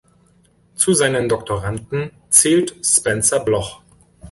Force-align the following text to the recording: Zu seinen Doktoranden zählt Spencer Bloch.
Zu 0.73 0.95
seinen 0.95 1.29
Doktoranden 1.29 2.09
zählt 2.31 2.73
Spencer 2.83 3.39
Bloch. 3.39 3.83